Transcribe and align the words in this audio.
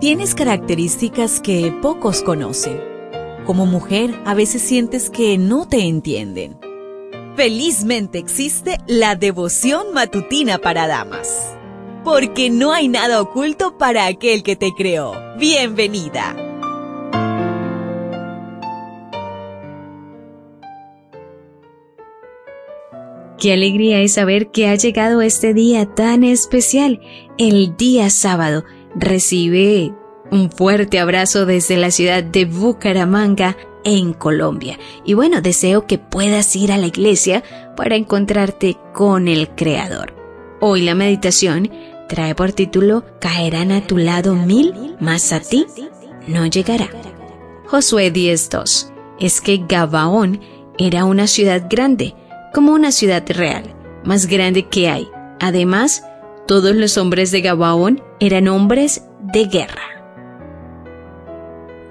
Tienes 0.00 0.36
características 0.36 1.40
que 1.40 1.72
pocos 1.82 2.22
conocen. 2.22 2.80
Como 3.44 3.66
mujer, 3.66 4.14
a 4.26 4.34
veces 4.34 4.62
sientes 4.62 5.10
que 5.10 5.38
no 5.38 5.66
te 5.66 5.88
entienden. 5.88 6.56
Felizmente 7.34 8.18
existe 8.18 8.78
la 8.86 9.16
devoción 9.16 9.92
matutina 9.92 10.58
para 10.58 10.86
damas. 10.86 11.52
Porque 12.04 12.48
no 12.48 12.72
hay 12.72 12.86
nada 12.86 13.20
oculto 13.20 13.76
para 13.76 14.06
aquel 14.06 14.44
que 14.44 14.54
te 14.54 14.70
creó. 14.72 15.14
Bienvenida. 15.36 16.36
Qué 23.36 23.52
alegría 23.52 24.00
es 24.00 24.14
saber 24.14 24.52
que 24.52 24.68
ha 24.68 24.76
llegado 24.76 25.22
este 25.22 25.54
día 25.54 25.86
tan 25.92 26.22
especial, 26.22 27.00
el 27.36 27.76
día 27.76 28.10
sábado. 28.10 28.62
Recibe 29.00 29.92
un 30.30 30.50
fuerte 30.50 30.98
abrazo 30.98 31.46
desde 31.46 31.76
la 31.76 31.90
ciudad 31.90 32.22
de 32.24 32.44
Bucaramanga, 32.44 33.56
en 33.84 34.12
Colombia. 34.12 34.76
Y 35.04 35.14
bueno, 35.14 35.40
deseo 35.40 35.86
que 35.86 35.98
puedas 35.98 36.54
ir 36.56 36.72
a 36.72 36.78
la 36.78 36.88
iglesia 36.88 37.44
para 37.76 37.94
encontrarte 37.96 38.76
con 38.92 39.28
el 39.28 39.50
Creador. 39.50 40.14
Hoy 40.60 40.82
la 40.82 40.96
meditación 40.96 41.70
trae 42.08 42.34
por 42.34 42.52
título 42.52 43.04
Caerán 43.20 43.70
a 43.70 43.86
tu 43.86 43.96
lado 43.96 44.34
mil, 44.34 44.96
mas 45.00 45.32
a 45.32 45.40
ti 45.40 45.66
no 46.26 46.46
llegará. 46.46 46.88
Josué 47.66 48.12
10.2. 48.12 48.92
Es 49.20 49.40
que 49.40 49.62
Gabaón 49.68 50.40
era 50.76 51.04
una 51.04 51.26
ciudad 51.28 51.66
grande, 51.70 52.14
como 52.52 52.72
una 52.72 52.92
ciudad 52.92 53.24
real, 53.28 53.74
más 54.04 54.26
grande 54.26 54.66
que 54.66 54.88
hay. 54.88 55.08
Además, 55.40 56.02
todos 56.48 56.74
los 56.74 56.96
hombres 56.96 57.30
de 57.30 57.42
Gabaón 57.42 58.02
eran 58.20 58.48
hombres 58.48 59.02
de 59.20 59.44
guerra. 59.44 59.82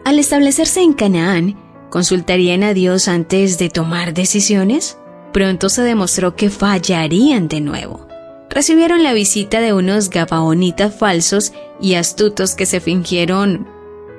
Al 0.03 0.17
establecerse 0.17 0.81
en 0.81 0.93
Canaán, 0.93 1.59
¿consultarían 1.91 2.63
a 2.63 2.73
Dios 2.73 3.07
antes 3.07 3.59
de 3.59 3.70
tomar 3.70 4.15
decisiones? 4.15 4.98
Pronto 5.32 5.70
se 5.70 5.84
demostró 5.84 6.35
que 6.35 6.49
fallarían 6.49 7.48
de 7.48 7.62
nuevo. 7.62 8.07
Recibieron 8.49 9.04
la 9.04 9.13
visita 9.13 9.62
de 9.62 9.73
unos 9.73 10.09
gabaonitas 10.09 10.95
falsos 10.98 11.54
y 11.79 11.93
astutos 11.93 12.55
que 12.55 12.65
se 12.65 12.79
fingieron 12.79 13.67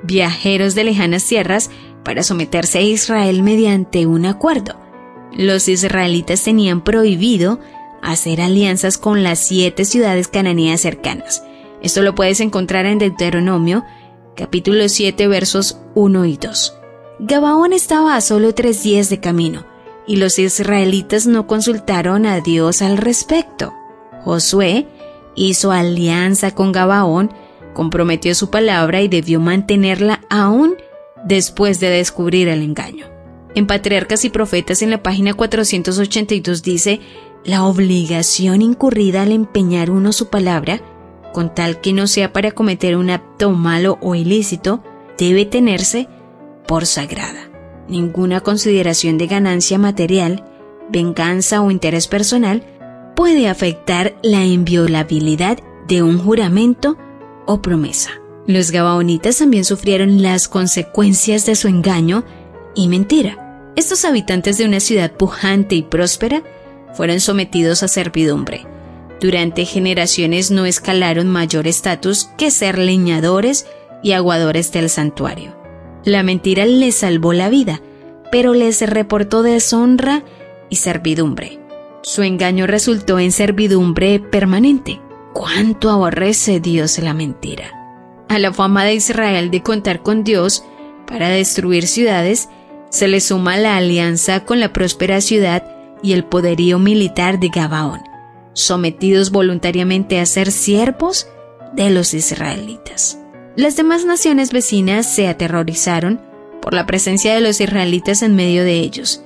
viajeros 0.03 0.73
de 0.73 0.85
lejanas 0.85 1.25
tierras 1.25 1.69
para 2.05 2.23
someterse 2.23 2.77
a 2.77 2.81
Israel 2.81 3.43
mediante 3.43 4.05
un 4.05 4.25
acuerdo. 4.25 4.79
Los 5.33 5.67
israelitas 5.67 6.41
tenían 6.41 6.81
prohibido 6.81 7.59
hacer 8.01 8.41
alianzas 8.41 8.97
con 8.97 9.23
las 9.23 9.39
siete 9.39 9.85
ciudades 9.85 10.27
cananeas 10.27 10.81
cercanas. 10.81 11.43
Esto 11.81 12.01
lo 12.01 12.15
puedes 12.15 12.39
encontrar 12.39 12.85
en 12.85 12.99
Deuteronomio, 12.99 13.85
capítulo 14.35 14.87
7, 14.89 15.27
versos 15.27 15.79
1 15.95 16.25
y 16.25 16.37
2. 16.37 16.75
Gabaón 17.19 17.73
estaba 17.73 18.15
a 18.15 18.21
solo 18.21 18.53
tres 18.53 18.83
días 18.83 19.09
de 19.09 19.19
camino, 19.19 19.65
y 20.07 20.15
los 20.15 20.39
israelitas 20.39 21.27
no 21.27 21.47
consultaron 21.47 22.25
a 22.25 22.39
Dios 22.41 22.81
al 22.81 22.97
respecto. 22.97 23.73
Josué 24.23 24.87
hizo 25.35 25.71
alianza 25.71 26.55
con 26.55 26.71
Gabaón, 26.71 27.31
comprometió 27.73 28.33
su 28.35 28.49
palabra 28.49 29.01
y 29.01 29.07
debió 29.07 29.39
mantenerla 29.39 30.21
aún 30.29 30.75
después 31.23 31.79
de 31.79 31.89
descubrir 31.89 32.47
el 32.47 32.61
engaño. 32.61 33.05
En 33.55 33.67
Patriarcas 33.67 34.25
y 34.25 34.29
Profetas 34.29 34.81
en 34.81 34.91
la 34.91 35.01
página 35.01 35.33
482 35.33 36.63
dice, 36.63 37.01
la 37.43 37.65
obligación 37.65 38.61
incurrida 38.61 39.21
al 39.21 39.31
empeñar 39.31 39.91
uno 39.91 40.11
su 40.11 40.29
palabra, 40.29 40.81
con 41.33 41.53
tal 41.53 41.79
que 41.81 41.93
no 41.93 42.07
sea 42.07 42.33
para 42.33 42.51
cometer 42.51 42.97
un 42.97 43.09
acto 43.09 43.51
malo 43.51 43.97
o 44.01 44.15
ilícito, 44.15 44.83
debe 45.17 45.45
tenerse 45.45 46.07
por 46.67 46.85
sagrada. 46.85 47.49
Ninguna 47.87 48.41
consideración 48.41 49.17
de 49.17 49.27
ganancia 49.27 49.77
material, 49.77 50.43
venganza 50.89 51.61
o 51.61 51.71
interés 51.71 52.07
personal 52.07 52.63
puede 53.15 53.49
afectar 53.49 54.15
la 54.21 54.45
inviolabilidad 54.45 55.59
de 55.87 56.03
un 56.03 56.19
juramento 56.19 56.97
o 57.45 57.61
promesa. 57.61 58.11
Los 58.45 58.71
gabaonitas 58.71 59.37
también 59.37 59.65
sufrieron 59.65 60.21
las 60.21 60.47
consecuencias 60.47 61.45
de 61.45 61.55
su 61.55 61.67
engaño 61.67 62.23
y 62.75 62.87
mentira. 62.87 63.71
Estos 63.75 64.05
habitantes 64.05 64.57
de 64.57 64.65
una 64.65 64.79
ciudad 64.79 65.11
pujante 65.11 65.75
y 65.75 65.83
próspera 65.83 66.43
fueron 66.93 67.19
sometidos 67.19 67.83
a 67.83 67.87
servidumbre. 67.87 68.65
Durante 69.19 69.65
generaciones 69.65 70.49
no 70.49 70.65
escalaron 70.65 71.27
mayor 71.27 71.67
estatus 71.67 72.29
que 72.37 72.51
ser 72.51 72.77
leñadores 72.77 73.67
y 74.01 74.13
aguadores 74.13 74.71
del 74.71 74.89
santuario. 74.89 75.55
La 76.05 76.23
mentira 76.23 76.65
les 76.65 76.95
salvó 76.95 77.33
la 77.33 77.49
vida, 77.49 77.81
pero 78.31 78.53
les 78.53 78.81
reportó 78.89 79.43
deshonra 79.43 80.23
y 80.69 80.77
servidumbre. 80.77 81.59
Su 82.01 82.23
engaño 82.23 82.65
resultó 82.65 83.19
en 83.19 83.31
servidumbre 83.33 84.19
permanente. 84.19 85.01
¿Cuánto 85.33 85.89
aborrece 85.89 86.59
Dios 86.59 86.99
la 86.99 87.13
mentira? 87.13 87.71
A 88.29 88.39
la 88.39 88.53
fama 88.53 88.85
de 88.85 88.93
Israel 88.93 89.51
de 89.51 89.61
contar 89.61 90.01
con 90.01 90.23
Dios 90.23 90.63
para 91.05 91.29
destruir 91.29 91.87
ciudades, 91.87 92.49
se 92.89 93.07
le 93.07 93.19
suma 93.19 93.57
la 93.57 93.75
alianza 93.75 94.45
con 94.45 94.59
la 94.59 94.71
próspera 94.71 95.19
ciudad 95.21 95.78
y 96.01 96.13
el 96.13 96.23
poderío 96.23 96.79
militar 96.79 97.39
de 97.39 97.49
Gabaón, 97.49 98.01
sometidos 98.53 99.31
voluntariamente 99.31 100.19
a 100.19 100.25
ser 100.25 100.51
siervos 100.51 101.27
de 101.73 101.89
los 101.89 102.13
israelitas. 102.13 103.19
Las 103.55 103.75
demás 103.75 104.05
naciones 104.05 104.51
vecinas 104.51 105.13
se 105.13 105.27
aterrorizaron 105.27 106.21
por 106.61 106.73
la 106.73 106.85
presencia 106.85 107.33
de 107.33 107.41
los 107.41 107.61
israelitas 107.61 108.21
en 108.21 108.35
medio 108.35 108.63
de 108.63 108.79
ellos 108.79 109.21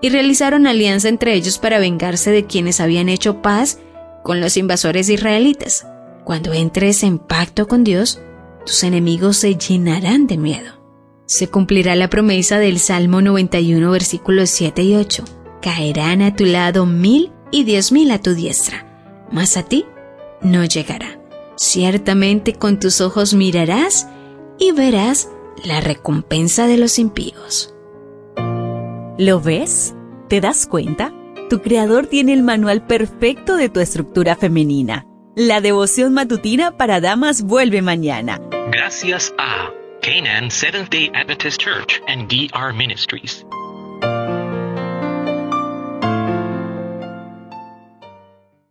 y 0.00 0.10
realizaron 0.10 0.66
alianza 0.66 1.08
entre 1.08 1.34
ellos 1.34 1.58
para 1.58 1.78
vengarse 1.78 2.30
de 2.30 2.46
quienes 2.46 2.80
habían 2.80 3.08
hecho 3.08 3.42
paz 3.42 3.78
con 4.22 4.40
los 4.40 4.56
invasores 4.56 5.08
israelitas. 5.08 5.86
Cuando 6.24 6.52
entres 6.52 7.02
en 7.02 7.18
pacto 7.18 7.68
con 7.68 7.84
Dios, 7.84 8.20
tus 8.64 8.82
enemigos 8.82 9.36
se 9.36 9.56
llenarán 9.56 10.26
de 10.26 10.38
miedo 10.38 10.84
se 11.26 11.48
cumplirá 11.48 11.96
la 11.96 12.10
promesa 12.10 12.58
del 12.58 12.78
Salmo 12.78 13.22
91, 13.22 13.90
versículos 13.90 14.50
7 14.50 14.82
y 14.82 14.96
8. 14.96 15.24
Caerán 15.64 16.20
a 16.20 16.36
tu 16.36 16.44
lado 16.44 16.84
mil 16.84 17.32
y 17.50 17.64
diez 17.64 17.90
mil 17.90 18.10
a 18.10 18.20
tu 18.20 18.34
diestra, 18.34 18.86
mas 19.32 19.56
a 19.56 19.62
ti 19.62 19.86
no 20.42 20.62
llegará. 20.62 21.18
Ciertamente 21.56 22.52
con 22.52 22.78
tus 22.78 23.00
ojos 23.00 23.32
mirarás 23.32 24.06
y 24.58 24.72
verás 24.72 25.30
la 25.64 25.80
recompensa 25.80 26.66
de 26.66 26.76
los 26.76 26.98
impíos. 26.98 27.74
¿Lo 29.16 29.40
ves? 29.40 29.94
¿Te 30.28 30.42
das 30.42 30.66
cuenta? 30.66 31.14
Tu 31.48 31.62
creador 31.62 32.08
tiene 32.08 32.34
el 32.34 32.42
manual 32.42 32.86
perfecto 32.86 33.56
de 33.56 33.70
tu 33.70 33.80
estructura 33.80 34.36
femenina. 34.36 35.06
La 35.34 35.62
devoción 35.62 36.12
matutina 36.12 36.76
para 36.76 37.00
damas 37.00 37.40
vuelve 37.40 37.80
mañana. 37.80 38.38
Gracias 38.70 39.32
a 39.38 39.70
Canaan 40.02 40.50
Seventh 40.50 40.90
day 40.90 41.10
Adventist 41.14 41.58
Church 41.58 42.02
and 42.06 42.28
DR 42.28 42.74
Ministries. 42.74 43.46